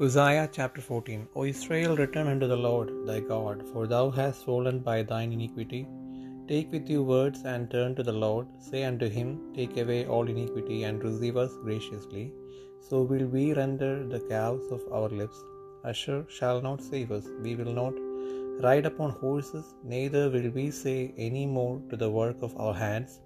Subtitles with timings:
[0.00, 4.78] Hosea chapter 14 O Israel, return unto the Lord thy God, for thou hast fallen
[4.78, 5.80] by thine iniquity.
[6.50, 8.46] Take with you words and turn to the Lord.
[8.60, 12.26] Say unto him, Take away all iniquity and receive us graciously.
[12.88, 15.40] So will we render the calves of our lips.
[15.84, 17.26] Asshur shall not save us.
[17.42, 17.96] We will not
[18.68, 23.20] ride upon horses, neither will we say any more to the work of our hands,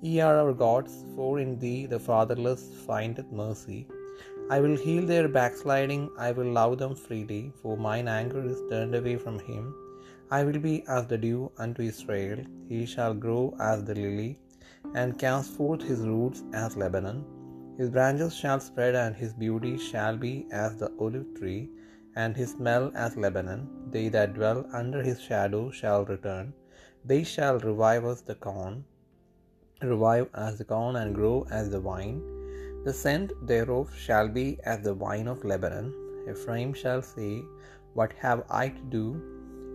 [0.00, 3.80] Ye are our gods, for in thee the fatherless findeth mercy.
[4.50, 8.94] I will heal their backsliding, I will love them freely, for mine anger is turned
[8.94, 9.74] away from him.
[10.30, 14.38] I will be as the dew unto Israel, he shall grow as the lily,
[14.94, 17.24] and cast forth his roots as Lebanon.
[17.78, 21.70] His branches shall spread, and his beauty shall be as the olive tree,
[22.14, 23.90] and his smell as Lebanon.
[23.90, 26.52] They that dwell under his shadow shall return.
[27.04, 28.84] They shall revive as the corn,
[29.82, 32.22] revive as the corn, and grow as the vine.
[32.84, 35.94] The scent thereof shall be as the wine of Lebanon.
[36.30, 37.42] Ephraim shall say,
[37.94, 39.06] What have I to do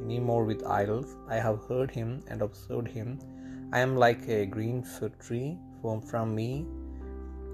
[0.04, 1.16] any more with idols?
[1.28, 3.18] I have heard him and observed him.
[3.74, 6.68] I am like a green fruit tree, for from me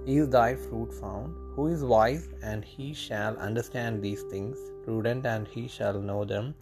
[0.06, 1.34] is thy fruit found.
[1.56, 6.54] Who is wise, and he shall understand these things, prudent, and he shall know them.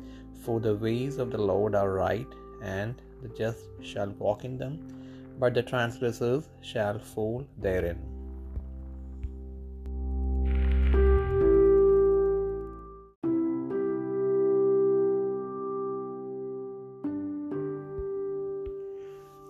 [0.46, 2.28] For the ways of the Lord are right,
[2.62, 4.74] and the just shall walk in them,
[5.40, 8.13] but the transgressors shall fall therein.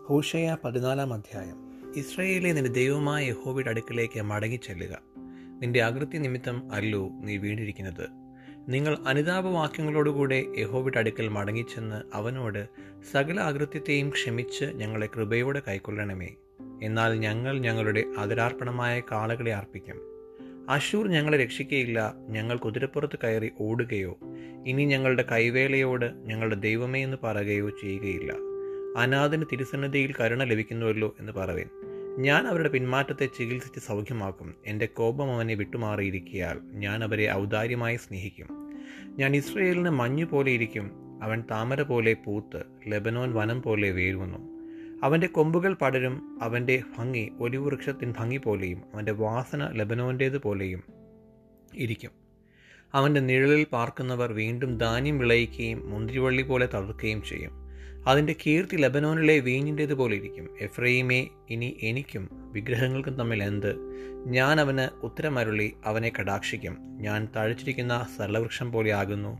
[0.05, 1.55] Hosea പതിനാലാം അധ്യായം.
[1.95, 4.97] ഇസ്രയേലിലെ നിന്റെ ദൈവമായ യഹോവയുടെ അടുക്കിലേക്ക് മടങ്ങിച്ചെല്ലുക.
[5.61, 8.09] നിന്റെ അകൃത്യ നിമിത്തം അല്ലോ നീ വീണിരിക്കുന്നത്.
[8.67, 12.67] നിങ്ങൾ അനുതാപവാക്യങ്ങളോടുകൂടെ യഹോവയുടെ അടുക്കൽ മടങ്ങിച്ചെന്ന് അവനോട്
[13.11, 16.29] സകല അകൃത്യത്തെയും ക്ഷമിച്ച് ഞങ്ങളെ കൃപയോടെ കൈക്കൊള്ളണമേ.
[16.83, 20.01] എന്നാൽ ഞങ്ങൾ ഞങ്ങളുടെ അതിരാർപ്പണമായ കാളകളെ അർപ്പിക്കും.
[20.69, 24.17] അശൂർ ഞങ്ങളെ രക്ഷിക്കുകയില്ല ഞങ്ങൾ കുതിരപ്പുറത്ത് കയറി ഓടുകയോ
[24.67, 28.52] ഇനി ഞങ്ങളുടെ കൈവേലയോട് ഞങ്ങളുടെ ദൈവമേ എന്ന് പറയുകയോ ചെയ്യുകയില്ല.
[28.97, 31.69] അനാഥന് തിരുസന്നിധിയിൽ കരുണ ലഭിക്കുന്നുവല്ലോ എന്ന് പറവേൻ
[32.17, 34.55] ഞാൻ അവരുടെ പിന്മാറ്റത്തെ ചികിത്സിച്ച് സൗഖ്യമാക്കും.
[34.65, 38.47] എന്റെ കോപം അവനെ വിട്ടുമാറിയിരിക്കിയാൽ ഞാൻ അവരെ ഔദാര്യമായി സ്നേഹിക്കും.
[39.17, 40.91] ഞാൻ ഇസ്രയേലിന് മഞ്ഞു പോലെ ഇരിക്കും.
[41.23, 44.53] അവൻ താമര പോലെ പൂത്ത് ലെബനോൻ വനം പോലെ വേരുന്നു.
[45.03, 46.39] അവന്റെ കൊമ്പുകൾ പടരും.
[46.41, 50.83] അവന്റെ ഭംഗി ഒലിവൃക്ഷത്തിൻ ഭംഗി പോലെയും അവന്റെ വാസന ലെബനോന്റേത് പോലെയും
[51.75, 52.11] ഇരിക്കും.
[52.93, 57.62] അവന്റെ നിഴലിൽ പാർക്കുന്നവർ വീണ്ടും ധാന്യം വിളയിക്കുകയും മുന്തിരിവള്ളി പോലെ തളർക്കുകയും ചെയ്യും.
[58.07, 63.75] അതിന്റെ കീർത്തി ലബനോനിലെ വീഞ്ഞിന്റേതുപോലെ ഇരിക്കും എഫ്രൈമേ ഇനി എനിക്കും വിഗ്രഹങ്ങൾക്കും തമ്മിൽ എന്ത്?
[64.25, 66.77] ഞാൻ അവന് ഉത്തരമരുളി അവനെ കടാക്ഷിക്കും.
[66.79, 69.37] ഞാൻ തഴച്ചിരിക്കുന്ന സരളവൃക്ഷം പോലെ ആകുന്നു.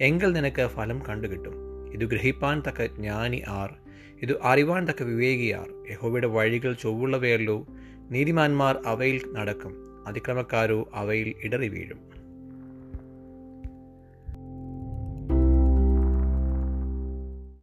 [0.00, 1.52] എങ്കിൽ നിനക്ക് ഫലം കണ്ടുകിട്ടും.
[1.92, 3.74] ഇത് ഗ്രഹിപ്പാൻ തക്ക ജ്ഞാനി ആർ.
[4.22, 7.66] ഇത് അറിവാൻ തക്ക വിവേകിയാർ യഹോവയുടെ വഴികൾ ചൊവ്വുള്ളവയല്ലോ.
[8.10, 10.04] നീതിമാന്മാർ അവയിൽ നടക്കും.
[10.06, 12.15] അതിക്രമക്കാരോ അവയിൽ ഇടറി വീഴും